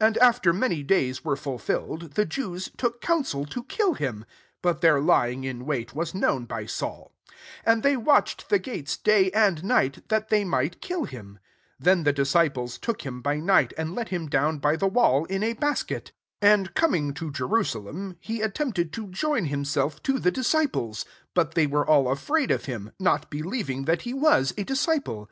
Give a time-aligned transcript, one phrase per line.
[0.00, 4.24] 23 And after many days were Lilfilled, the Jews took counsel o kill him:
[4.62, 7.12] 24 (but their lying Q wait was known by Saul:)
[7.68, 11.14] od they watched the gates day nd night, that they might kill dm.
[11.38, 11.40] 25
[11.78, 15.44] Then the disciples took dm by night, and let Aim down J the wall, in
[15.44, 16.10] a basket.
[16.40, 21.54] 26 And oming to Jerusalem, he at tempted to join himself to the disciples: but
[21.54, 25.30] they were all afraid of him, not believing that he was a disciple.